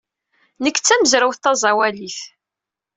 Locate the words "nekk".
0.63-0.77